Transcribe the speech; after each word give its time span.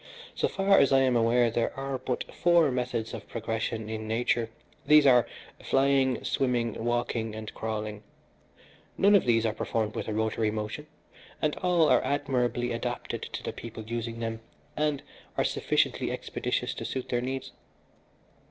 So 0.33 0.47
far 0.47 0.79
as 0.79 0.91
I 0.91 1.01
am 1.01 1.15
aware 1.15 1.51
there 1.51 1.77
are 1.79 1.99
but 1.99 2.23
four 2.33 2.71
methods 2.71 3.13
of 3.13 3.27
progression 3.29 3.87
in 3.87 4.07
nature 4.07 4.49
these 4.87 5.05
are, 5.05 5.27
flying, 5.63 6.23
swimming, 6.23 6.73
walking 6.83 7.35
and 7.35 7.53
crawling. 7.53 8.01
None 8.97 9.13
of 9.13 9.25
these 9.25 9.45
are 9.45 9.53
performed 9.53 9.93
with 9.93 10.07
a 10.07 10.13
rotary 10.15 10.49
motion, 10.49 10.87
and 11.39 11.55
all 11.57 11.87
are 11.87 12.03
admirably 12.03 12.71
adapted 12.71 13.21
to 13.21 13.43
the 13.43 13.53
people 13.53 13.83
using 13.83 14.19
them, 14.21 14.39
and 14.75 15.03
are 15.37 15.43
sufficiently 15.43 16.11
expeditious 16.11 16.73
to 16.73 16.83
suit 16.83 17.09
their 17.09 17.21
needs. 17.21 17.51